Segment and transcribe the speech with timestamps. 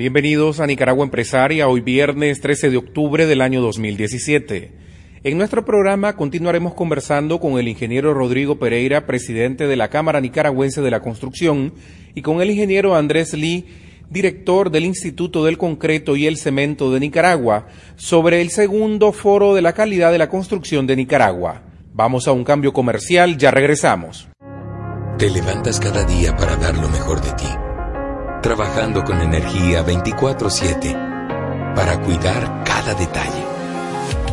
[0.00, 4.72] Bienvenidos a Nicaragua Empresaria, hoy viernes 13 de octubre del año 2017.
[5.24, 10.80] En nuestro programa continuaremos conversando con el ingeniero Rodrigo Pereira, presidente de la Cámara Nicaragüense
[10.80, 11.74] de la Construcción,
[12.14, 13.66] y con el ingeniero Andrés Lee,
[14.08, 19.60] director del Instituto del Concreto y el Cemento de Nicaragua, sobre el segundo foro de
[19.60, 21.64] la calidad de la construcción de Nicaragua.
[21.92, 24.30] Vamos a un cambio comercial, ya regresamos.
[25.18, 27.69] Te levantas cada día para dar lo mejor de ti
[28.40, 30.94] trabajando con energía 24/7
[31.74, 33.50] para cuidar cada detalle.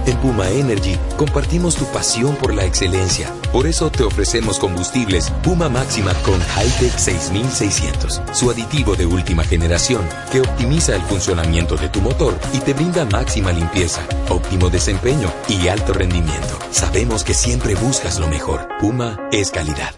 [0.07, 3.29] En Puma Energy compartimos tu pasión por la excelencia.
[3.51, 10.07] Por eso te ofrecemos combustibles Puma Máxima con Hightech 6600, su aditivo de última generación
[10.31, 15.67] que optimiza el funcionamiento de tu motor y te brinda máxima limpieza, óptimo desempeño y
[15.67, 16.57] alto rendimiento.
[16.71, 18.65] Sabemos que siempre buscas lo mejor.
[18.79, 19.91] Puma es calidad.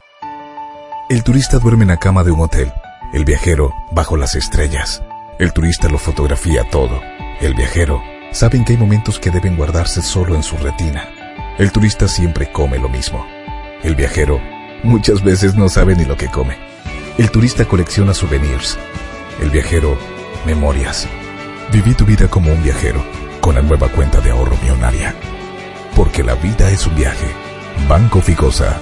[1.07, 2.71] El turista duerme en la cama de un hotel
[3.13, 5.03] el viajero bajo las estrellas.
[5.39, 7.01] El turista lo fotografía todo.
[7.41, 11.09] El viajero sabe que hay momentos que deben guardarse solo en su retina.
[11.57, 13.25] El turista siempre come lo mismo.
[13.83, 14.39] El viajero
[14.83, 16.57] muchas veces no sabe ni lo que come.
[17.17, 18.77] El turista colecciona souvenirs.
[19.41, 19.97] El viajero,
[20.45, 21.07] memorias.
[21.71, 23.03] Viví tu vida como un viajero
[23.41, 25.15] con la nueva cuenta de ahorro millonaria.
[25.95, 27.27] Porque la vida es un viaje.
[27.87, 28.79] Banco Ficosa.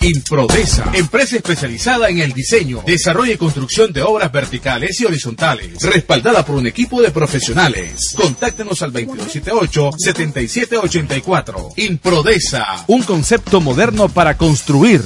[0.00, 6.44] Improdesa, empresa especializada en el diseño, desarrollo y construcción de obras verticales y horizontales, respaldada
[6.44, 8.14] por un equipo de profesionales.
[8.14, 11.72] Contáctenos al 2278-7784.
[11.76, 15.02] Improdesa, un concepto moderno para construir.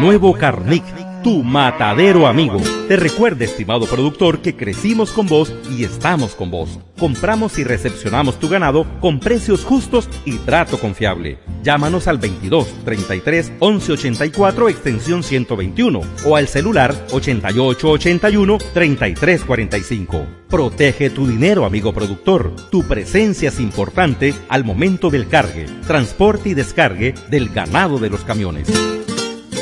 [0.00, 0.84] Nuevo Carnic
[1.22, 2.60] tu matadero amigo.
[2.88, 6.78] Te recuerda, estimado productor, que crecimos con vos y estamos con vos.
[6.98, 11.38] Compramos y recepcionamos tu ganado con precios justos y trato confiable.
[11.62, 20.26] Llámanos al 22 33 11 84 extensión 121 o al celular 88 81 33 45.
[20.48, 22.54] Protege tu dinero, amigo productor.
[22.70, 28.24] Tu presencia es importante al momento del cargue, transporte y descargue del ganado de los
[28.24, 28.68] camiones.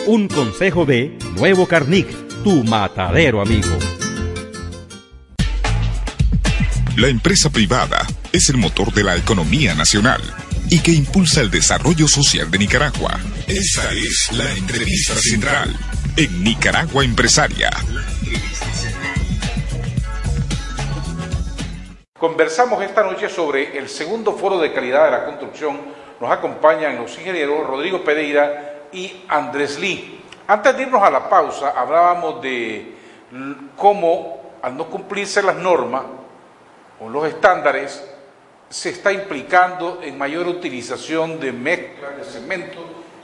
[0.07, 2.07] Un consejo de Nuevo Carnic,
[2.45, 3.77] tu matadero amigo.
[6.97, 10.21] La empresa privada es el motor de la economía nacional
[10.71, 13.19] y que impulsa el desarrollo social de Nicaragua.
[13.49, 15.75] Esta es la entrevista central
[16.17, 17.71] en Nicaragua Empresaria.
[22.17, 25.81] Conversamos esta noche sobre el segundo foro de calidad de la construcción.
[26.21, 30.23] Nos acompañan los ingenieros Rodrigo Pereira y Andrés Lee.
[30.49, 32.95] Antes de irnos a la pausa, hablábamos de
[33.77, 36.05] cómo al no cumplirse las normas
[37.01, 38.03] o los estándares,
[38.71, 42.79] se está implicando en mayor utilización de mezcla de cemento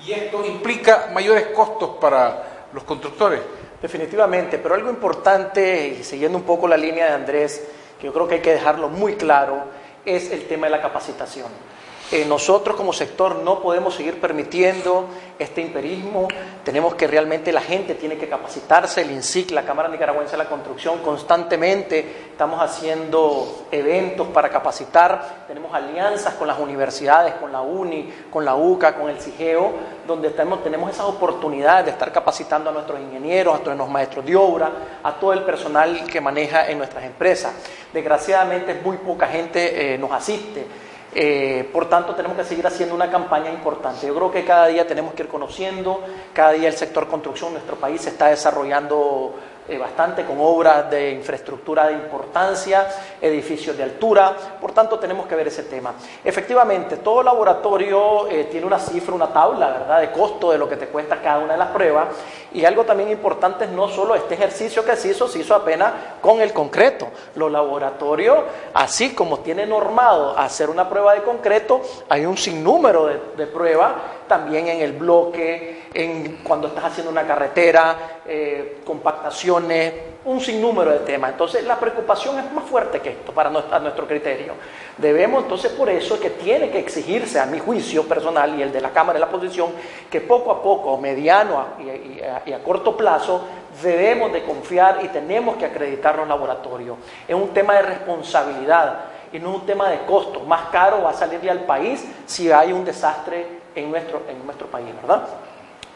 [0.07, 3.41] y esto implica mayores costos para los constructores.
[3.81, 7.67] Definitivamente, pero algo importante, siguiendo un poco la línea de Andrés,
[7.99, 9.65] que yo creo que hay que dejarlo muy claro,
[10.05, 11.49] es el tema de la capacitación.
[12.13, 15.07] Eh, nosotros como sector no podemos seguir permitiendo
[15.39, 16.29] este imperismo,
[16.63, 20.49] tenemos que realmente la gente tiene que capacitarse, el INSIC, la Cámara Nicaragüense de la
[20.51, 28.13] Construcción, constantemente estamos haciendo eventos para capacitar, tenemos alianzas con las universidades, con la UNI,
[28.31, 29.73] con la UCA, con el CIGEO,
[30.07, 34.71] donde tenemos, esas oportunidades de estar capacitando a nuestros ingenieros, a nuestros maestros de obra,
[35.03, 37.55] a todo el personal que maneja en nuestras empresas.
[37.91, 40.92] Desgraciadamente muy poca gente eh, nos asiste.
[41.15, 44.07] Eh, por tanto, tenemos que seguir haciendo una campaña importante.
[44.07, 46.01] Yo creo que cada día tenemos que ir conociendo,
[46.33, 49.35] cada día el sector construcción en nuestro país se está desarrollando
[49.69, 52.89] eh, bastante con obras de infraestructura de importancia,
[53.21, 55.95] edificios de altura, por tanto tenemos que ver ese tema.
[56.25, 60.77] Efectivamente, todo laboratorio eh, tiene una cifra, una tabla, ¿verdad?, de costo de lo que
[60.77, 62.09] te cuesta cada una de las pruebas
[62.53, 65.93] y algo también importante es no solo este ejercicio que se hizo, se hizo apenas
[66.21, 67.09] con el concreto.
[67.37, 68.39] Los laboratorios,
[68.75, 73.93] así como tiene normado hacer una prueba de concreto, hay un sinnúmero de, de pruebas
[74.29, 79.93] también en el bloque, en cuando estás haciendo una carretera, eh, compactaciones,
[80.25, 81.33] un sinnúmero de temas.
[81.33, 84.55] Entonces la preocupación es más fuerte que esto para nuestro, criterio.
[84.97, 88.81] Debemos entonces por eso que tiene que exigirse a mi juicio personal y el de
[88.81, 89.71] la Cámara de la Posición
[90.11, 93.45] que poco a poco, mediano y, a, corto plazo,
[93.83, 96.99] debemos de confiar y tenemos que acreditar los laboratorios.
[97.27, 99.01] Es un tema de responsabilidad
[99.33, 100.41] y no un tema de costo.
[100.41, 104.67] Más caro va a salirle al país si hay un desastre en nuestro, en nuestro
[104.69, 105.27] país, ¿verdad?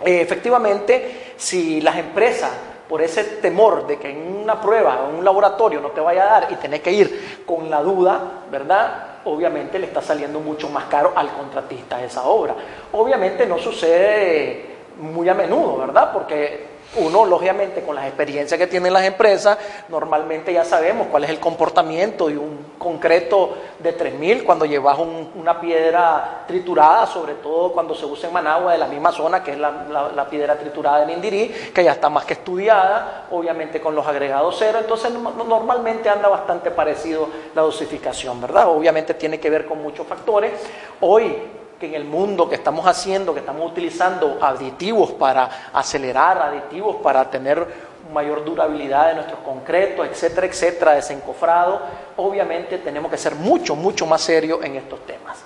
[0.05, 2.51] Eh, efectivamente, si las empresas
[2.89, 6.41] por ese temor de que en una prueba, en un laboratorio no te vaya a
[6.41, 9.19] dar y tenés que ir con la duda, ¿verdad?
[9.25, 12.55] Obviamente le está saliendo mucho más caro al contratista esa obra.
[12.93, 16.13] Obviamente no sucede muy a menudo, ¿verdad?
[16.13, 21.31] Porque uno, lógicamente, con las experiencias que tienen las empresas, normalmente ya sabemos cuál es
[21.31, 27.94] el comportamiento de un concreto de 3000 cuando llevas una piedra triturada, sobre todo cuando
[27.94, 31.49] se usa en Managua de la misma zona que es la, piedra triturada en Indirí,
[31.75, 36.71] que ya está más que estudiada, obviamente con los agregados cero, entonces normalmente anda bastante
[36.71, 38.69] parecido la dosificación, ¿verdad?
[38.69, 40.53] Obviamente tiene que ver con muchos factores.
[41.00, 41.43] Hoy
[41.78, 47.31] que en el mundo que estamos haciendo, que estamos utilizando aditivos para acelerar, aditivos para
[47.31, 47.67] tener
[48.12, 51.81] mayor durabilidad de nuestros concretos, etcétera, etcétera, desencofrado,
[52.17, 55.38] obviamente tenemos que ser mucho, mucho más serios en estos temas.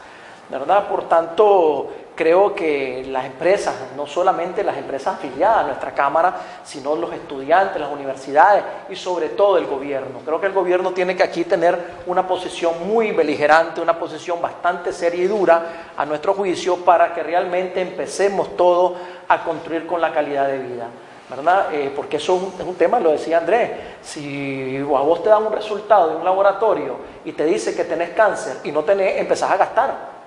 [0.51, 0.89] ¿verdad?
[0.89, 6.35] Por tanto, creo que las empresas, no solamente las empresas afiliadas a nuestra Cámara,
[6.65, 10.21] sino los estudiantes, las universidades y sobre todo el gobierno.
[10.25, 14.93] Creo que el gobierno tiene que aquí tener una posición muy beligerante, una posición bastante
[14.93, 18.97] seria y dura a nuestro juicio para que realmente empecemos todo
[19.29, 20.89] a construir con la calidad de vida.
[21.31, 21.73] ¿verdad?
[21.73, 23.71] Eh, porque eso es un, tema, lo decía Andrés,
[24.03, 28.11] si a vos te dan un resultado de un laboratorio y te dice que tenés
[28.11, 30.20] cáncer y no tenés, empezás a gastar.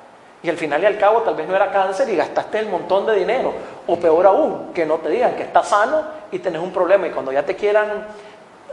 [0.44, 3.06] Y al final y al cabo tal vez no era cáncer y gastaste el montón
[3.06, 3.54] de dinero.
[3.88, 7.07] O peor aún, que no te digan que estás sano y tenés un problema.
[7.07, 8.06] Y cuando ya te quieran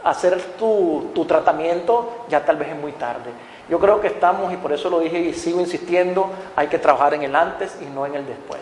[0.03, 3.31] hacer tu, tu tratamiento, ya tal vez es muy tarde.
[3.69, 7.13] Yo creo que estamos, y por eso lo dije y sigo insistiendo, hay que trabajar
[7.13, 8.59] en el antes y no en el después.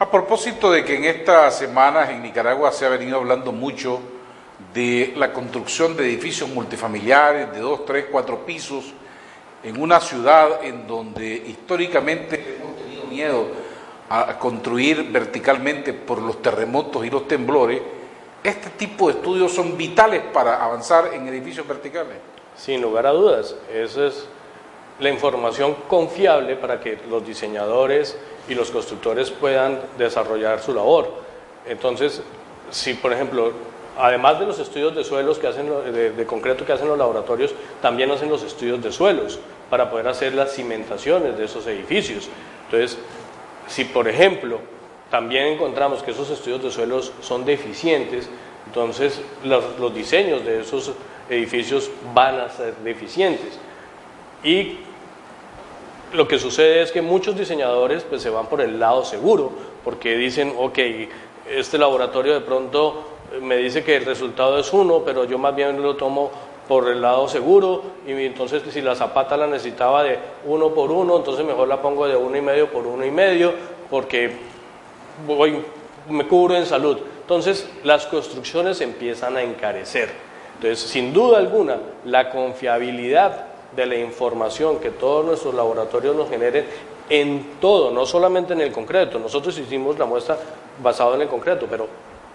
[0.00, 4.00] A propósito de que en estas semanas en Nicaragua se ha venido hablando mucho
[4.74, 8.92] de la construcción de edificios multifamiliares de dos, tres, cuatro pisos,
[9.62, 13.46] en una ciudad en donde históricamente hemos tenido miedo
[14.08, 17.80] a construir verticalmente por los terremotos y los temblores,
[18.42, 22.16] este tipo de estudios son vitales para avanzar en edificios verticales.
[22.56, 24.26] Sin lugar a dudas, esa es
[24.98, 28.18] la información confiable para que los diseñadores
[28.48, 31.12] y los constructores puedan desarrollar su labor.
[31.66, 32.22] Entonces,
[32.70, 33.52] si por ejemplo
[33.98, 38.10] además de los estudios de suelos que hacen, de, concreto que hacen los laboratorios, también
[38.10, 39.38] hacen los estudios de suelos
[39.68, 42.28] para poder hacer las cimentaciones de esos edificios.
[42.64, 42.98] Entonces,
[43.66, 44.60] si por ejemplo
[45.10, 48.28] también encontramos que esos estudios de suelos son deficientes,
[48.66, 50.92] entonces los, diseños de esos
[51.28, 53.58] edificios van a ser deficientes.
[54.44, 54.78] Y
[56.12, 59.50] lo que sucede es que muchos diseñadores pues, se van por el lado seguro,
[59.84, 60.78] porque dicen, ok,
[61.50, 63.04] este laboratorio de pronto
[63.40, 66.30] me dice que el resultado es uno, pero yo más bien lo tomo
[66.66, 71.16] por el lado seguro y entonces si la zapata la necesitaba de uno por uno,
[71.16, 73.52] entonces mejor la pongo de uno y medio por uno y medio
[73.90, 74.30] porque
[75.26, 75.62] voy,
[76.08, 76.98] me cubro en salud.
[77.22, 80.10] Entonces las construcciones empiezan a encarecer.
[80.56, 86.66] Entonces, sin duda alguna, la confiabilidad de la información que todos nuestros laboratorios nos generen
[87.08, 89.18] en todo, no solamente en el concreto.
[89.18, 90.38] Nosotros hicimos la muestra
[90.82, 91.88] basada en el concreto, pero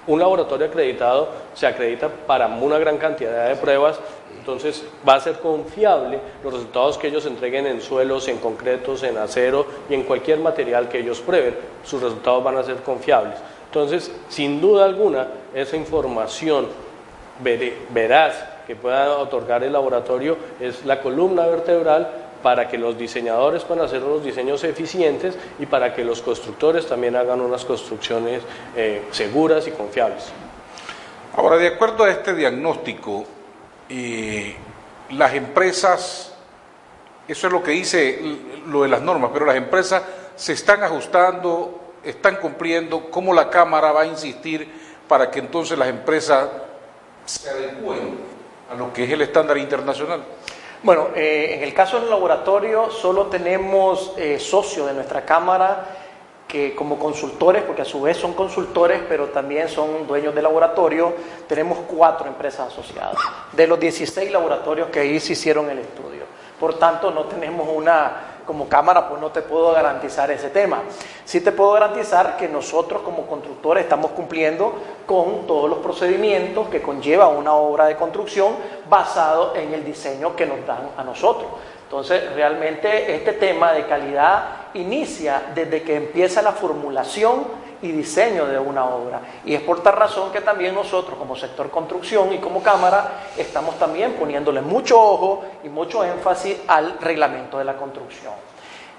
[0.08, 4.00] un laboratorio acreditado se acredita para una gran cantidad de pruebas,
[4.38, 9.18] entonces va a ser confiable los resultados que ellos entreguen en suelos, en concretos, en
[9.18, 13.36] acero y en cualquier material que ellos prueben, sus resultados van a ser confiables.
[13.66, 16.68] Entonces, sin duda alguna, esa información
[17.90, 18.36] veraz
[18.68, 24.04] que pueda otorgar el laboratorio es la columna vertebral para que los diseñadores puedan hacer
[24.04, 28.44] unos diseños eficientes y para que los constructores también hagan unas construcciones
[28.76, 30.26] eh, seguras y confiables.
[31.36, 33.26] Ahora, de acuerdo a este diagnóstico,
[33.90, 34.56] eh,
[35.10, 36.36] las empresas,
[37.28, 38.22] eso es lo que dice
[38.68, 40.04] lo de las normas, pero las empresas
[40.36, 44.70] se están ajustando, están cumpliendo, ¿cómo la Cámara va a insistir
[45.08, 46.48] para que entonces las empresas
[47.26, 48.20] se adecúen
[48.72, 50.22] a lo que es el estándar internacional?
[50.86, 55.84] Bueno, eh, en el caso del laboratorio solo tenemos eh, socios de nuestra Cámara
[56.48, 61.12] que como consultores, porque a su vez son consultores, pero también son dueños de laboratorio,
[61.48, 63.18] tenemos cuatro empresas asociadas,
[63.52, 66.26] de los 16 laboratorios que ahí se hicieron el estudio.
[66.60, 70.84] Por tanto, no tenemos una como cámara pues no te puedo garantizar ese tema.
[71.24, 74.74] Sí te puedo garantizar que nosotros como constructores estamos cumpliendo
[75.06, 78.54] con todos los procedimientos que conlleva una obra de construcción
[78.90, 81.48] basado en el diseño que nos dan a nosotros.
[81.84, 88.60] Entonces, realmente este tema de calidad inicia desde que empieza la formulación y diseño de
[88.60, 89.22] una obra.
[89.46, 93.78] Y es por tal razón que también nosotros como sector construcción y como Cámara estamos
[93.78, 98.34] también poniéndole mucho ojo y mucho énfasis al reglamento de la construcción.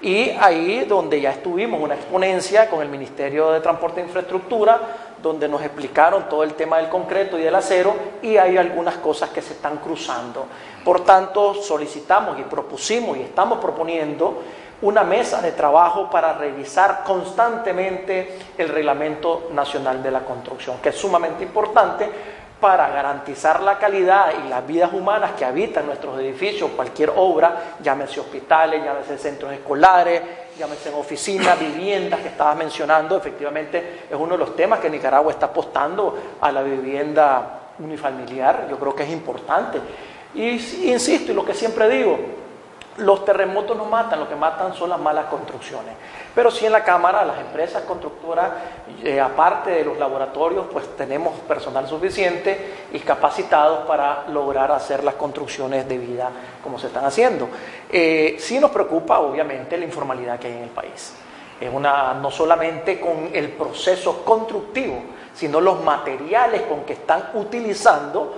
[0.01, 4.79] Y ahí donde ya estuvimos una exponencia con el Ministerio de Transporte e Infraestructura,
[5.21, 9.31] donde nos explicaron todo el tema del concreto y del acero y hay algunas cosas
[9.31, 10.45] que se están cruzando.
[10.85, 14.43] Por tanto, solicitamos y propusimos y estamos proponiendo
[14.81, 20.95] una mesa de trabajo para revisar constantemente el Reglamento Nacional de la Construcción, que es
[20.95, 22.09] sumamente importante
[22.59, 28.19] para garantizar la calidad y las vidas humanas que habitan nuestros edificios, cualquier obra, llámese
[28.19, 30.21] hospitales, llámese centros escolares,
[30.57, 35.47] llámese oficinas, viviendas que estabas mencionando, efectivamente es uno de los temas que Nicaragua está
[35.47, 39.79] apostando a la vivienda unifamiliar, yo creo que es importante.
[40.33, 40.49] Y
[40.91, 42.17] insisto, y lo que siempre digo,
[42.97, 45.93] los terremotos no matan, lo que matan son las malas construcciones.
[46.33, 48.51] Pero sí en la Cámara, las empresas constructoras,
[49.03, 55.15] eh, aparte de los laboratorios, pues tenemos personal suficiente y capacitados para lograr hacer las
[55.15, 56.29] construcciones de vida
[56.63, 57.49] como se están haciendo.
[57.89, 61.13] Eh, sí nos preocupa, obviamente, la informalidad que hay en el país.
[61.59, 65.01] Es una, no solamente con el proceso constructivo,
[65.33, 68.35] sino los materiales con que están utilizando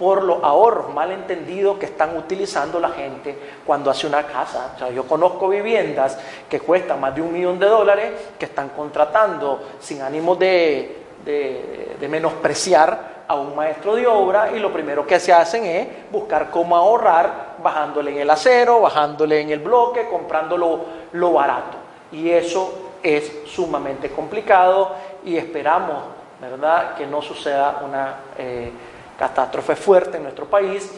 [0.00, 4.72] por los ahorros mal entendidos que están utilizando la gente cuando hace una casa.
[4.74, 8.70] O sea, yo conozco viviendas que cuestan más de un millón de dólares que están
[8.70, 15.20] contratando sin ánimo de, de, menospreciar a un maestro de obra y lo primero que
[15.20, 20.80] se hacen es buscar cómo ahorrar bajándole en el acero, bajándole en el bloque, comprándolo
[21.12, 21.76] lo barato.
[22.10, 24.92] Y eso es sumamente complicado
[25.26, 26.04] y esperamos,
[26.40, 28.14] ¿verdad?, que no suceda una...
[28.38, 28.72] Eh,
[29.20, 30.90] catástrofe fuerte en nuestro país.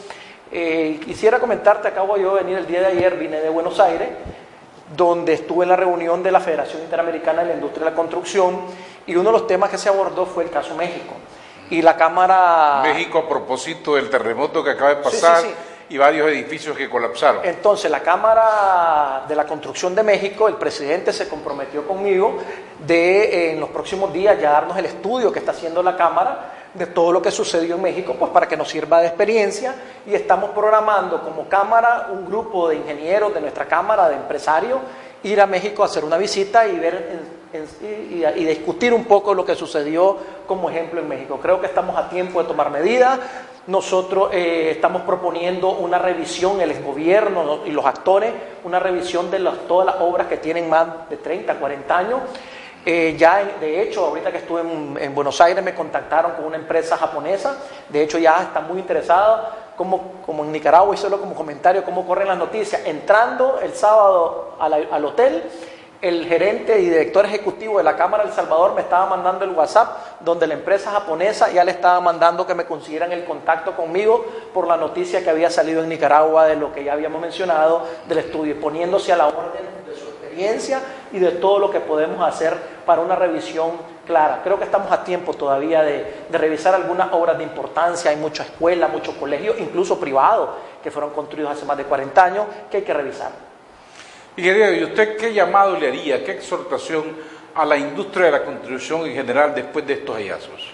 [0.52, 4.10] Eh, quisiera comentarte, acabo yo de venir el día de ayer, vine de Buenos Aires,
[4.96, 8.60] donde estuve en la reunión de la Federación Interamericana de la Industria de la Construcción
[9.06, 11.14] y uno de los temas que se abordó fue el caso México.
[11.70, 12.80] Y la Cámara...
[12.84, 15.42] México a propósito del terremoto que acaba de pasar.
[15.88, 17.44] y varios edificios que colapsaron.
[17.44, 22.38] Entonces, la Cámara de la Construcción de México, el presidente se comprometió conmigo
[22.86, 26.86] de en los próximos días ya darnos el estudio que está haciendo la Cámara de
[26.86, 29.74] todo lo que sucedió en México, pues para que nos sirva de experiencia
[30.06, 34.80] y estamos programando como Cámara un grupo de ingenieros de nuestra Cámara, de empresarios,
[35.22, 37.42] ir a México a hacer una visita y ver
[37.82, 41.38] y, discutir un poco lo que sucedió como ejemplo en México.
[41.40, 43.18] Creo que estamos a tiempo de tomar medidas.
[43.66, 48.32] Nosotros eh, estamos proponiendo una revisión, el gobierno y los actores,
[48.64, 49.38] una revisión de
[49.68, 52.20] todas las obras que tienen más de 30, 40 años
[52.84, 56.96] eh, ya, de hecho, ahorita que estuve en, Buenos Aires me contactaron con una empresa
[56.96, 57.56] japonesa,
[57.88, 62.04] de hecho ya están muy interesados, como, como en Nicaragua y solo como comentario, cómo
[62.06, 62.82] corren las noticias.
[62.84, 65.44] Entrando el sábado al, hotel,
[66.00, 70.18] el gerente y director ejecutivo de la Cámara del Salvador me estaba mandando el WhatsApp
[70.20, 74.66] donde la empresa japonesa ya le estaba mandando que me consiguieran el contacto conmigo por
[74.66, 78.60] la noticia que había salido en Nicaragua de lo que ya habíamos mencionado del estudio,
[78.60, 79.81] poniéndose a la orden
[80.32, 80.80] experiencia
[81.12, 82.54] y de todo lo que podemos hacer
[82.86, 83.72] para una revisión
[84.06, 84.40] clara.
[84.42, 88.10] Creo que estamos a tiempo todavía de, revisar algunas obras de importancia.
[88.10, 90.50] Hay muchas escuelas, muchos colegios, incluso privados,
[90.82, 93.30] que fueron construidos hace más de 40 años, que hay que revisar.
[94.34, 97.04] ¿y usted qué llamado le haría, qué exhortación
[97.54, 100.72] a la industria de la construcción en general después de estos hallazgos?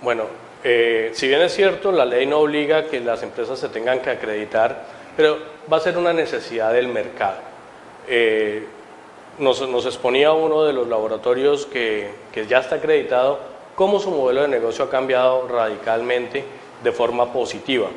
[0.00, 0.24] Bueno,
[0.64, 4.00] eh, si bien es cierto, la ley no obliga a que las empresas se tengan
[4.00, 4.84] que acreditar,
[5.14, 5.38] pero
[5.70, 7.36] va a ser una necesidad del mercado.
[8.08, 8.66] Eh,
[9.38, 12.10] nos, exponía uno de los laboratorios que,
[12.48, 13.38] ya está acreditado
[13.74, 16.44] cómo su modelo de negocio ha cambiado radicalmente
[16.82, 17.88] de forma positiva.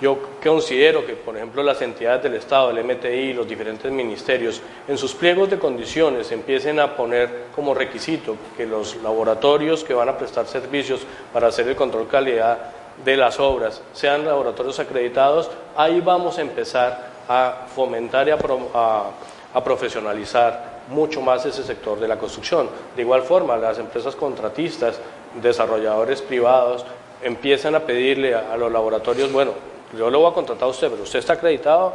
[0.00, 4.96] Yo considero que, por ejemplo, las entidades del Estado, el MTI, los diferentes ministerios, en
[4.96, 10.16] sus pliegos de condiciones empiecen a poner como requisito que los laboratorios que van a
[10.16, 11.02] prestar servicios
[11.34, 12.58] para hacer el control calidad
[13.04, 20.79] de las obras sean laboratorios acreditados, ahí vamos a empezar a fomentar y a profesionalizar
[20.90, 22.68] mucho más ese sector de la construcción.
[22.96, 25.00] De igual forma, las empresas contratistas,
[25.40, 26.84] desarrolladores privados,
[27.22, 29.52] empiezan a pedirle a, los laboratorios, bueno,
[29.96, 31.94] yo lo voy a contratar a usted, pero usted está acreditado.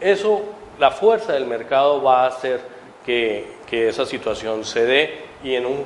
[0.00, 0.42] Eso,
[0.78, 2.60] la fuerza del mercado va a hacer
[3.04, 5.84] que, que esa situación se dé y en un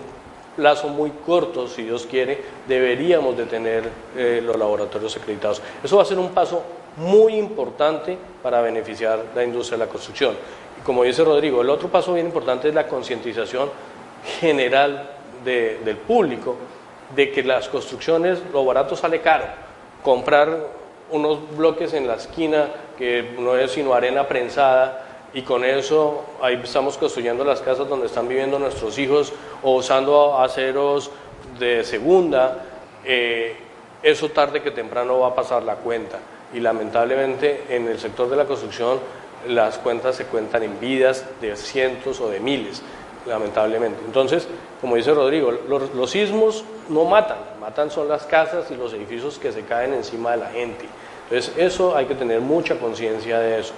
[0.56, 5.60] plazo muy corto, si Dios quiere, deberíamos de tener eh, los laboratorios acreditados.
[5.82, 6.62] Eso va a ser un paso
[6.96, 10.36] muy importante para beneficiar la industria de la construcción.
[10.84, 13.70] Como dice Rodrigo, el otro paso bien importante es la concientización
[14.38, 15.10] general
[15.42, 16.56] del público
[17.14, 19.44] de que las construcciones, lo barato sale caro.
[20.02, 20.68] Comprar
[21.10, 26.60] unos bloques en la esquina que no es sino arena prensada y con eso ahí
[26.62, 31.10] estamos construyendo las casas donde están viviendo nuestros hijos o usando aceros
[31.58, 32.62] de segunda,
[33.04, 33.56] eh,
[34.02, 36.18] eso tarde que temprano va a pasar la cuenta
[36.52, 38.98] y lamentablemente en el sector de la construcción
[39.46, 42.82] las cuentas se cuentan en vidas de cientos o de miles,
[43.26, 44.00] lamentablemente.
[44.04, 44.46] Entonces,
[44.80, 49.52] como dice Rodrigo, los, sismos no matan, matan son las casas y los edificios que
[49.52, 50.86] se caen encima de la gente.
[51.24, 53.72] Entonces, eso hay que tener mucha conciencia de eso.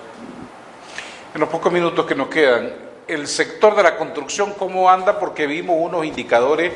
[1.34, 2.72] En los pocos minutos que nos quedan,
[3.06, 5.18] el sector de la construcción, ¿cómo anda?
[5.18, 6.72] Porque vimos unos indicadores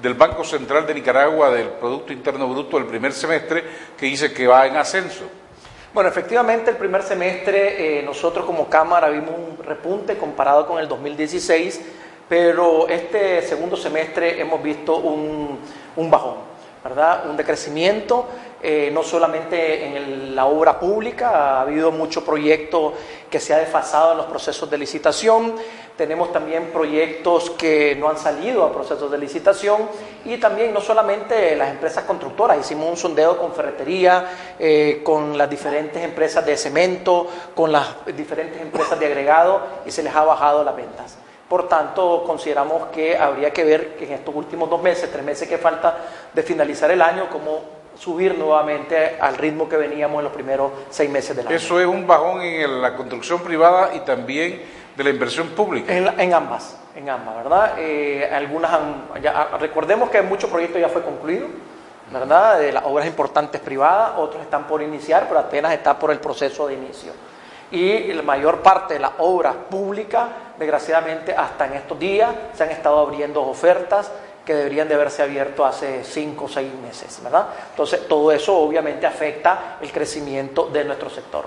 [0.00, 3.64] del Banco Central de Nicaragua del Producto Interno Bruto del primer semestre
[3.96, 5.24] que dice que va en ascenso.
[5.94, 10.86] Bueno, efectivamente el primer semestre eh, nosotros como Cámara vimos un repunte comparado con el
[10.86, 11.80] 2016,
[12.28, 15.58] pero este segundo semestre hemos visto un,
[15.96, 16.34] un bajón,
[17.28, 18.26] Un decrecimiento
[18.60, 22.92] eh, no solamente en la obra pública, ha habido mucho proyecto
[23.30, 25.54] que se ha desfasado en los procesos de licitación,
[25.96, 29.82] tenemos también proyectos que no han salido a procesos de licitación
[30.24, 35.48] y también no solamente las empresas constructoras, hicimos un sondeo con ferretería, eh, con las
[35.48, 40.64] diferentes empresas de cemento, con las diferentes empresas de agregado y se les ha bajado
[40.64, 41.16] las ventas.
[41.48, 45.48] Por tanto, consideramos que habría que ver que en estos últimos dos meses, tres meses
[45.48, 45.96] que falta
[46.32, 51.10] de finalizar el año, cómo subir nuevamente al ritmo que veníamos en los primeros seis
[51.10, 51.56] meses del año.
[51.56, 54.62] Eso es un bajón en la construcción privada y también
[54.94, 55.92] de la inversión pública.
[55.96, 57.74] En, ambas, en ambas, ¿verdad?
[57.78, 58.70] Eh, algunas
[59.58, 61.46] recordemos que muchos proyectos ya fue concluido,
[62.12, 62.58] ¿verdad?
[62.58, 66.66] De las obras importantes privadas, otros están por iniciar, pero apenas está por el proceso
[66.66, 67.12] de inicio.
[67.70, 70.26] Y la mayor parte de las obras públicas,
[70.58, 74.10] desgraciadamente, hasta en estos días se han estado abriendo ofertas
[74.44, 77.48] que deberían de haberse abierto hace cinco o seis meses, ¿verdad?
[77.70, 81.46] Entonces, todo eso obviamente afecta el crecimiento de nuestro sector.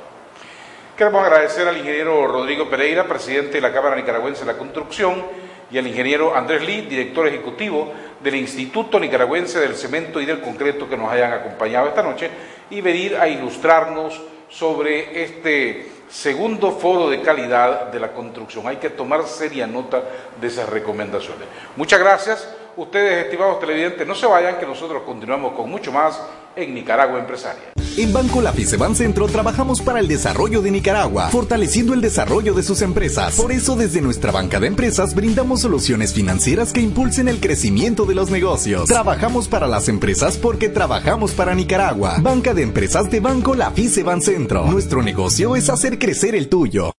[0.96, 5.24] Queremos agradecer al ingeniero Rodrigo Pereira, presidente de la Cámara Nicaragüense de la Construcción,
[5.72, 10.88] y al ingeniero Andrés Lee, director ejecutivo del Instituto Nicaragüense del Cemento y del Concreto,
[10.88, 12.30] que nos hayan acompañado esta noche
[12.70, 18.68] y venir a ilustrarnos sobre este segundo foro de calidad de la construcción.
[18.68, 20.04] Hay que tomar seria nota
[20.40, 21.48] de esas recomendaciones.
[21.78, 22.56] Muchas gracias.
[22.76, 26.22] Ustedes, estimados televidentes, no se vayan, que nosotros continuamos con mucho más
[26.56, 27.81] en Nicaragua Empresaria.
[27.98, 32.82] En Banco Laficeban Centro trabajamos para el desarrollo de Nicaragua, fortaleciendo el desarrollo de sus
[32.82, 33.36] empresas.
[33.36, 38.16] Por eso, desde nuestra banca de empresas brindamos soluciones financieras que impulsen el crecimiento de
[38.16, 38.86] los negocios.
[38.86, 42.18] Trabajamos para las empresas porque trabajamos para Nicaragua.
[42.22, 44.66] Banca de empresas de Banco Laficeban Centro.
[44.68, 46.94] Nuestro negocio es hacer crecer el tuyo.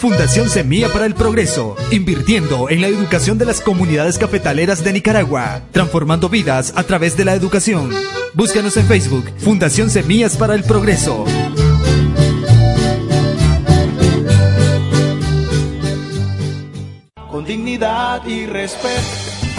[0.00, 5.62] Fundación Semilla para el Progreso, invirtiendo en la educación de las comunidades cafetaleras de Nicaragua,
[5.72, 7.90] transformando vidas a través de la educación.
[8.34, 11.24] Búscanos en Facebook, Fundación Semillas para el Progreso.
[17.30, 19.49] Con dignidad y respeto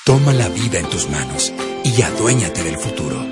[0.06, 1.52] Toma la vida en tus manos
[1.84, 3.22] y aduéñate del futuro.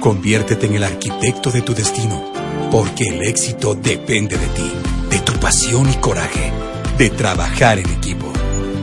[0.00, 2.32] Conviértete en el arquitecto de tu destino,
[2.74, 4.72] porque el éxito depende de ti,
[5.08, 6.52] de tu pasión y coraje,
[6.98, 8.32] de trabajar en equipo.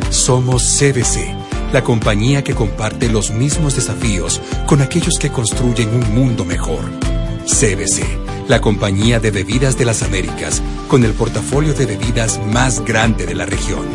[0.10, 1.36] Somos CBC,
[1.74, 6.90] la compañía que comparte los mismos desafíos con aquellos que construyen un mundo mejor.
[7.46, 13.26] CBC, la compañía de bebidas de las Américas, con el portafolio de bebidas más grande
[13.26, 13.86] de la región.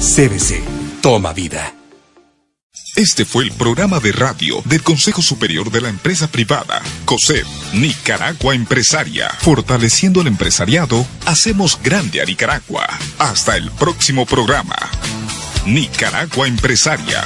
[0.00, 0.60] CBC,
[1.02, 1.76] toma vida.
[2.96, 8.54] Este fue el programa de radio del Consejo Superior de la Empresa Privada, COSEP, Nicaragua
[8.54, 9.30] Empresaria.
[9.40, 12.86] Fortaleciendo el empresariado, hacemos grande a Nicaragua.
[13.18, 14.76] Hasta el próximo programa.
[15.66, 17.24] Nicaragua Empresaria.